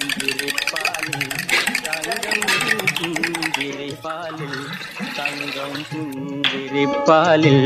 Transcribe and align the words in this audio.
തങ്കം 5.18 5.72
പുഞ്ചിരിപ്പാലിൽ 5.90 7.58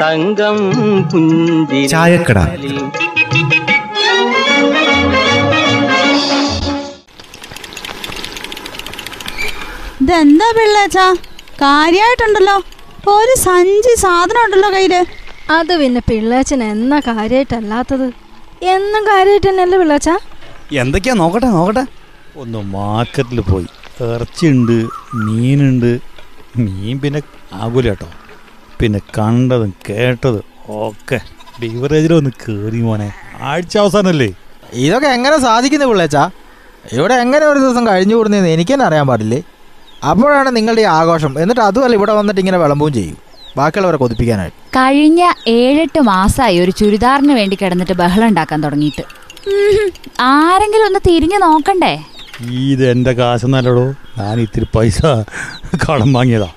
തങ്കം. 0.00 0.58
പുഞ്ചിരിപ്പാലിൽ. 1.12 2.78
ഇതെന്താ 10.02 10.48
പിള്ളേച്ചാ? 10.56 11.06
കാര്യായിട്ടുണ്ടല്ലോ. 11.62 12.56
ഒരു 13.06 13.34
സഞ്ചി 13.40 13.92
സാധനം 14.04 14.40
ഉണ്ടല്ലോ 14.44 14.68
കയ്യിൽ. 14.70 14.94
അത് 15.50 15.72
പിന്നെ 15.80 16.00
പിള്ളേച്ചൻ 16.08 16.62
എന്നാ 16.62 17.00
കാര്യമായിട്ടല്ലാത്തത് 17.00 18.06
എന്നും 18.74 19.06
കാര്യമായിട്ട് 19.06 19.48
തന്നെയല്ലേ 19.48 19.78
പിള്ളേച്ച? 19.78 20.10
എന്തൊക്കെയാ? 20.82 21.14
നോക്കട്ടെ 21.14 21.46
നോക്കട്ടെ. 21.46 21.84
ഒന്ന് 22.36 22.58
മാർക്കറ്റിൽ 22.58 23.40
പോയി. 23.40 23.68
ഇറച്ചിയുണ്ട് 24.02 24.76
മീനുണ്ട്. 25.14 26.00
മീൻ 26.56 26.98
പിന്നെ 26.98 27.22
ആകൂല 27.52 27.88
കേട്ടോ. 27.88 28.08
പിന്നെ 28.80 29.00
കണ്ടതും 29.18 29.72
കേട്ടതും 29.88 30.44
ഒക്കെ 30.86 31.20
ബീവറേജിലൊന്ന് 31.60 32.30
കയറി 32.42 32.80
മോനെ. 32.80 33.12
ആഴ്ച 33.40 33.78
അവസാനല്ലേ? 33.78 34.28
ഇതൊക്കെ 34.72 35.08
എങ്ങനെ 35.08 35.38
സാധിക്കുന്നു 35.38 35.86
പിള്ളേച്ചാ? 35.86 36.30
ഇവിടെ 36.92 37.14
എങ്ങനെ 37.14 37.46
ഒരു 37.46 37.58
ദിവസം 37.58 37.86
കഴിഞ്ഞു 37.86 38.14
കൂടുന്നതെന്ന് 38.16 38.48
എനിക്കെന്നെ 38.48 38.84
അറിയാൻ 38.84 39.06
പാടില്ലേ? 39.06 39.42
അപ്പോഴാണ് 40.04 40.56
നിങ്ങളുടെ 40.56 40.82
ഈ 40.82 40.84
ആഘോഷം. 40.84 41.42
എന്നിട്ട് 41.42 41.60
അതുമല്ല 41.60 41.96
ഇവിടെ 41.96 42.12
വന്നിട്ട് 42.12 42.40
ഇങ്ങനെ 42.40 42.58
വിളമ്പും 42.58 42.92
ചെയ്യും. 42.92 43.16
ബാക്കിയുള്ളവരെ 43.56 43.96
കൊതിപ്പിക്കാനായിട്ട്. 43.96 44.56
കഴിഞ്ഞ 44.68 45.32
ഏഴെട്ട് 45.46 46.00
മാസമായി 46.00 46.58
ഒരു 46.58 46.70
ചുരിദാറിന് 46.70 47.32
വേണ്ടി 47.32 47.58
കിടന്നിട്ട് 47.62 47.92
ബഹളം 47.92 48.28
ഉണ്ടാക്കാൻ 48.28 48.60
തുടങ്ങിയിട്ട്. 48.60 49.02
ആരെങ്കിലും 50.20 50.86
ഒന്ന് 50.86 50.98
തിരിഞ്ഞു 51.08 51.38
നോക്കണ്ടേ? 51.38 52.04
ഇത് 52.40 52.90
എന്റെ 52.90 53.12
കാശെന്നല്ലടോ. 53.12 53.84
ഞാൻ 54.18 54.40
ഇത്തിരി 54.40 54.66
പൈസ 54.76 55.06
കടം 55.90 56.12
വാങ്ങിയതാ. 56.12 56.48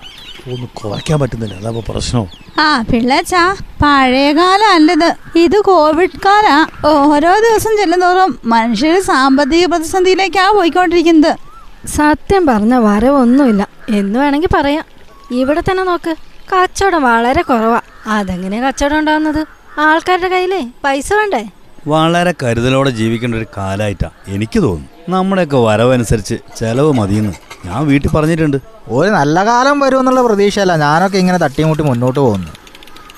ഒന്ന് 0.51 0.67
കുറയ്ക്കാൻ 0.67 1.19
പറ്റുന്നില്ല. 1.19 1.55
അതപ്പോൾ 1.55 1.91
പ്രശ്നം. 1.91 2.27
ആ 2.57 2.81
പിള്ളേച്ചാ 2.81 3.55
പഴയകാലം 3.83 4.73
അല്ലത്. 4.73 5.15
ഇത് 5.37 5.59
കോവിഡ് 5.59 6.09
കാലാ. 6.25 6.67
ഓരോ 6.85 7.33
ദിവസം 7.33 7.77
ചെല്ലുന്തോറും 7.77 8.39
മനുഷ്യർ 8.45 9.01
സാമ്പത്തിക 9.01 9.65
പ്രതിസന്ധിയിലേക്കാ 9.65 10.51
പോയിക്കൊണ്ടിരിക്കുന്നത്. 10.51 11.50
സത്യം 11.87 12.45
പറഞ്ഞ 12.45 12.75
വരവൊന്നുമില്ല. 12.75 13.67
എന്ന് 13.89 14.19
വേണമെങ്കിൽ 14.19 14.47
പറയാം. 14.55 14.85
ഇവിടെ 15.31 15.61
തന്നെ 15.61 15.83
നോക്ക്. 15.83 16.15
കച്ചവടം 16.53 17.03
വളരെ 17.03 17.41
കുറവാ. 17.41 17.81
അതെങ്ങനെയാ 18.07 18.67
കച്ചവടം 18.67 18.99
ഉണ്ടാവുന്നത്? 18.99 19.45
ആൾക്കാരുടെ 19.79 20.27
കയ്യിലേ 20.27 20.71
പൈസ 20.83 21.13
വേണ്ടേ? 21.13 21.49
വളരെ 21.87 22.33
കരുതലോടെ 22.43 22.89
ജീവിക്കേണ്ട 22.89 23.35
ഒരു 23.35 23.45
കാലായിട്ടാ 23.57 24.09
എനിക്ക് 24.27 24.61
തോന്നുന്നു. 24.63 24.89
നമ്മുടെയൊക്കെ 25.09 25.57
വരവനുസരിച്ച് 25.57 26.35
ചെലവ് 26.57 26.93
മതിയെന്ന് 26.93 27.33
ഞാൻ 27.67 27.87
വീട്ടിൽ 27.87 28.09
പറഞ്ഞിട്ടുണ്ട്. 28.09 28.57
ഒരു 28.87 29.09
നല്ല 29.09 29.45
കാലം 29.45 29.79
വരുമെന്നുള്ള 29.79 30.21
പ്രതീക്ഷയല്ല 30.21 30.75
ഞാനൊക്കെ 30.75 31.17
ഇങ്ങനെ 31.17 31.37
തട്ടിമുട്ടി 31.37 31.83
മുന്നോട്ട് 31.83 32.19
പോകുന്നു 32.19 32.47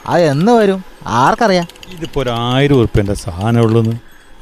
അത് 0.07 0.21
എന്ന് 0.21 0.51
വരും? 0.51 0.83
ആർക്കറിയാം? 1.07 1.67
ഇതിപ്പോ 1.89 2.21
ഒരു 2.21 2.29
ആയിരം 2.29 2.77
ഉറുപ്പ്യന്റെ 2.77 3.13
സാധനമുള്ളൂന്ന് 3.13 3.95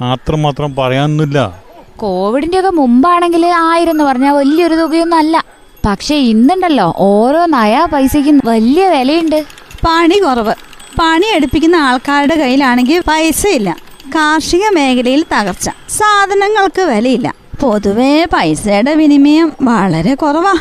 അത്രമാത്രം 0.04 0.76
പറയാനൊന്നുമില്ല. 0.76 1.64
കോവിഡിന്റെ 2.02 2.60
ഒക്കെ 2.60 2.70
മുമ്പാണെങ്കിൽ 2.70 3.46
ആയിരം 3.46 3.92
എന്ന് 3.92 4.04
പറഞ്ഞാൽ 4.04 4.32
വലിയൊരു 4.32 4.76
തുകയൊന്നും 4.76 5.18
അല്ല 5.18 5.46
പക്ഷെ 5.86 6.16
ഇന്നുണ്ടല്ലോ 6.16 6.94
ഓരോ 6.98 7.46
നയാ 7.46 7.86
പൈസക്കും 7.86 8.42
വലിയ 8.46 8.90
വിലയുണ്ട്. 8.90 9.46
പണി 9.86 10.18
കുറവ്. 10.20 10.56
പണി 11.00 11.26
എടുപ്പിക്കുന്ന 11.36 11.76
ആൾക്കാരുടെ 11.76 12.36
കയ്യിലാണെങ്കിൽ 12.36 13.04
പൈസയില്ല. 13.08 13.78
കാർഷിക 14.16 14.70
മേഖലയിൽ 14.74 15.26
തകർച്ച. 15.34 15.70
സാധനങ്ങൾക്ക് 15.90 16.82
വിലയില്ല. 16.82 17.34
പൊതുവേ 17.62 18.26
പൈസയുടെ 18.26 18.94
വിനിമയം 18.94 19.54
വളരെ 19.62 20.16
കുറവാ. 20.16 20.54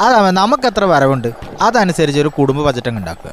അതാ 0.00 0.30
നമുക്ക് 0.30 0.66
എത്ര 0.66 0.84
വരവുണ്ട്? 0.84 1.28
അതനുസരിച്ച് 1.60 2.20
ഒരു 2.20 2.28
കുടുംബ 2.28 2.60
ബജറ്റ് 2.60 2.90
ഉണ്ടാക്കുക. 2.90 3.30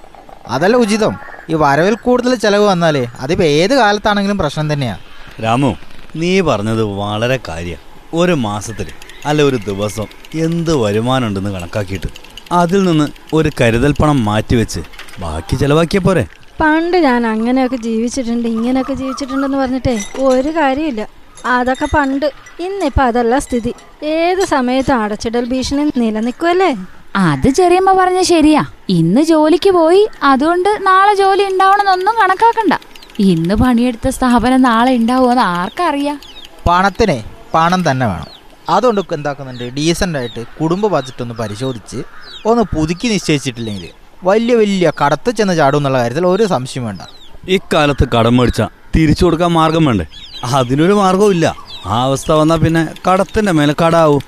അതല്ല 0.48 0.76
ഉചിതം. 0.76 1.16
ഈ 1.50 1.54
വരവിൽ 1.54 1.96
കൂടുതൽ 1.96 2.36
ചെലവ് 2.36 2.66
വന്നാലേ 2.66 3.08
അതിപ്പോ 3.20 3.46
ഏത് 3.46 3.76
കാലത്താണെങ്കിലും 3.76 4.38
പ്രശ്നം 4.38 4.74
തന്നെയാ. 4.74 4.98
രാമു 5.44 5.76
നീ 6.16 6.42
പറഞ്ഞത് 6.42 6.84
വളരെ 6.84 7.40
കാര്യ. 7.50 7.76
ഒരു 8.14 8.34
മാസത്തിൽ 8.34 8.88
അല്ല 9.26 9.42
ഒരു 9.42 9.56
ദിവസം 9.56 10.06
എന്ത് 10.36 10.76
വരുമാനമുണ്ടെന്ന് 10.76 11.52
കണക്കാക്കിയിട്ട്. 11.52 12.08
അതിൽ 12.52 12.84
നിന്ന് 12.84 13.08
ഒരു 13.34 13.52
കരുതൽ 13.62 13.92
പണം 13.92 14.26
മാറ്റിവെച്ച് 14.26 14.80
ബാക്കി 15.20 15.56
ചെലവാക്കിയ 15.56 16.00
പോരെ. 16.00 16.28
പണ്ട് 16.62 16.98
ഞാൻ 16.98 17.28
അങ്ങനെയൊക്കെ 17.28 17.76
ജീവിച്ചിട്ടുണ്ട് 17.76 18.48
ഇങ്ങനെയൊക്കെ 18.50 18.94
ജീവിച്ചിട്ടുണ്ടെന്ന് 18.94 19.58
പറഞ്ഞിട്ടേ 19.58 20.04
ഒരു 20.20 20.50
കാര്യമില്ല. 20.50 21.08
അതൊക്കെ 21.46 21.88
പണ്ട് 21.94 22.32
ഇന്നിപ്പോൾ 22.60 23.04
അതല്ല 23.04 23.40
സ്ഥിതി. 23.40 23.74
ഏത് 24.04 24.46
സമയത്തും 24.46 24.96
അടച്ചിടൽ 24.96 25.46
ഭീഷണി 25.46 25.92
നിലനിൽക്കുമല്ലേ 25.98 26.76
അത് 27.16 27.50
ചെറിയമ്മ 27.50 27.94
പറഞ്ഞ 27.94 28.22
ശരിയാ. 28.22 28.66
ഇന്ന് 28.90 29.22
ജോലിക്ക് 29.22 29.70
പോയി 29.70 30.08
അതുകൊണ്ട് 30.24 30.70
നാളെ 30.88 31.14
ജോലി 31.14 31.44
ഉണ്ടാവണമെന്നൊന്നും 31.44 32.16
കണക്കാക്കണ്ട. 32.22 32.74
ഇന്ന് 33.20 33.56
പണിയെടുത്ത 33.56 34.10
സ്ഥാപനം 34.10 34.62
നാളെ 34.62 34.96
ഉണ്ടാവുമെന്ന് 34.96 35.42
ആർക്കറിയാം? 35.42 36.22
പണത്തിനെ 36.68 37.24
പണം 37.54 37.92
തന്നെ 37.92 38.06
വേണം. 38.06 38.28
അതുകൊണ്ട് 38.70 39.02
എന്താക്കുന്നുണ്ട്? 39.14 39.64
ഡീസന്റ് 39.64 40.18
ആയിട്ട് 40.18 40.46
കുടുംബ 40.62 40.88
ബജറ്റ് 40.88 41.22
ഒന്ന് 41.22 41.36
പരിശോധിച്ച് 41.36 42.04
ഒന്ന് 42.46 42.64
പുതുക്കി 42.64 43.08
നിശ്ചയിച്ചിട്ടില്ലെങ്കിൽ 43.08 43.90
വലിയ 44.24 44.56
വലിയ 44.56 44.92
കടത്ത് 45.06 45.32
ചെന്ന് 45.32 45.56
ചാടും 45.58 45.78
എന്നുള്ള 45.78 45.98
കാര്യത്തിൽ 45.98 46.28
ഒരു 46.28 46.44
സംശയം 46.44 46.86
വേണ്ട. 46.86 47.02
ഇക്കാലത്ത് 47.48 48.10
കടം 48.10 48.38
മേടിച്ച 48.38 48.62
തിരിച്ചു 48.96 49.26
കൊടുക്കാൻ 49.26 49.52
മാർഗം 49.52 49.86
വേണ്ടേ? 49.86 50.06
അതിനൊരു 50.44 50.94
മാർഗവും 50.94 51.32
ഇല്ല. 51.32 51.56
ആ 51.86 52.04
അവസ്ഥ 52.04 52.32
വന്നാൽ 52.32 52.58
പിന്നെ 52.58 53.12
കടത്തിന്റെ 53.12 53.52
മേലെ 53.52 53.76
കടാവും. 53.86 54.22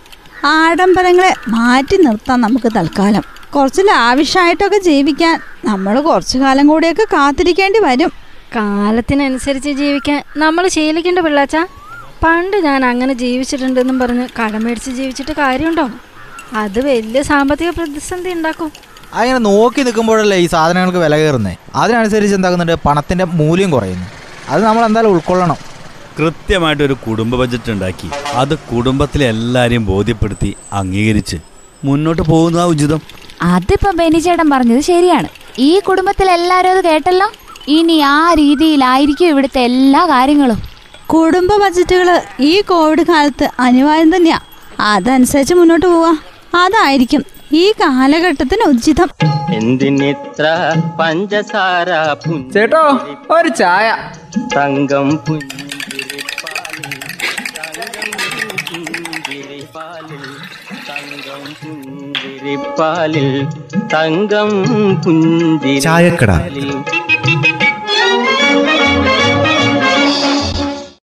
ആഡംബരങ്ങളെ 0.45 1.33
മാറ്റി 1.47 1.97
നിർത്താം 1.97 2.41
നമുക്ക് 2.41 2.71
തൽക്കാലം. 2.75 3.23
കുറച്ച് 3.55 3.81
ലാവിഷായിട്ടൊക്കെ 3.81 4.77
ജീവിക്കാൻ 4.77 5.39
നമ്മൾ 5.65 6.01
കുറച്ചു 6.01 6.37
കാലം 6.37 6.67
കൂടിയൊക്കെ 6.67 7.03
കാത്തിരിക്കേണ്ടി 7.03 7.79
വരും. 7.79 8.22
കാലത്തിനനുസരിച്ച് 8.55 9.69
ജീവിക്കാൻ 9.69 10.23
നമ്മൾ 10.37 10.67
ശീലിക്കേണ്ട 10.67 11.19
പിള്ളാച്ച 11.19 11.55
പണ്ട് 12.23 12.57
ഞാൻ 12.57 12.85
അങ്ങനെ 12.85 13.13
ജീവിച്ചിട്ടുണ്ടെന്നും 13.13 13.99
പറഞ്ഞ് 13.99 14.27
കടമേടിച്ച് 14.41 14.91
ജീവിച്ചിട്ട് 14.91 15.31
കാര്യമുണ്ടോ? 15.31 15.89
അത് 16.53 16.85
വലിയ 16.85 17.21
സാമ്പത്തിക 17.21 17.69
പ്രതിസന്ധി 17.69 18.29
ഉണ്ടാക്കും. 18.29 18.71
അങ്ങനെ 19.13 19.37
നോക്കി 19.37 19.81
നിൽക്കുമ്പോഴല്ലേ 19.81 20.37
ഈ 20.37 20.47
സാധനങ്ങൾക്ക് 20.47 20.99
വില 20.99 21.15
കയറുന്നത് 21.15 21.57
അതിനനുസരിച്ച് 21.75 22.35
എന്താക്കുന്നുണ്ട്? 22.35 22.75
പണത്തിന്റെ 22.85 23.23
മൂല്യം 23.23 23.71
കുറയുന്നു. 23.71 24.07
അത് 24.49 24.63
നമ്മൾ 24.63 24.85
എന്തായാലും 24.85 25.09
ഉൾക്കൊള്ളണം. 25.09 25.55
കൃത്യമായിട്ട് 26.19 26.83
ഒരു 26.83 26.93
കുടുംബ 26.93 27.35
ബജറ്റ് 27.35 27.71
ഉണ്ടാക്കി. 27.71 28.09
അത് 28.33 28.57
കുടുംബത്തിലെ 28.57 29.29
എല്ലാരെയും 29.29 29.85
ബോധ്യപ്പെടുത്തി 29.85 30.55
അംഗീകരിച്ച് 30.73 31.37
മുന്നോട്ട് 31.83 32.21
പോകുന്നതാ 32.21 32.65
ഉചിതം. 32.65 33.01
അതിപ്പോ 33.41 33.91
ബെനിച്ചേട്ടൻ 33.91 34.49
പറഞ്ഞത് 34.49 34.81
ശരിയാണ്. 34.81 35.27
ഈ 35.59 35.79
കുടുംബത്തിൽ 35.79 36.31
എല്ലാരും 36.31 36.71
അത് 36.71 36.83
കേട്ടല്ലോ? 36.83 37.31
ഇനി 37.67 37.97
ആ 37.99 38.33
രീതിയിലായിരിക്കും 38.33 39.27
ഇവിടുത്തെ 39.27 39.61
എല്ലാ 39.61 40.05
കാര്യങ്ങളും. 40.05 40.61
കുടുംബ 41.13 41.51
ബജറ്റുകൾ 41.55 42.21
ഈ 42.39 42.61
കോവിഡ് 42.61 43.03
കാലത്ത് 43.09 43.49
അനിവാര്യം 43.59 44.15
തന്നെയാ. 44.15 44.39
അതനുസരിച്ച് 44.79 45.53
മുന്നോട്ട് 45.53 45.85
പോവാ. 45.85 46.13
അതായിരിക്കും 46.55 47.23
ഈ 47.53 47.71
കാലഘട്ടത്തിന് 47.71 48.69
ഉചിതം. 48.69 49.09
എന്തിനിത്ര 49.53 50.45
പഞ്ചസാര 50.99 51.89
പുഞ്ച 52.27 52.53
ചേട്ടോ 52.53 52.99
ഒരു 53.31 53.49
ചായ. 53.49 53.87
തങ്കം 54.55 55.09
പുഞ്ചിരിപ്പാലിൽ 55.27 56.91
തങ്കം 57.57 58.13
പുഞ്ചിരിപ്പാലിൽ 58.31 60.25
തങ്കം 60.89 61.43
പുഞ്ചിരിപ്പാലിൽ 61.83 63.27
തങ്കം 63.93 64.49
ചായക്കട. 65.81 66.31
പുഞ്ചിരിപ്പാലിൽ 66.31 66.71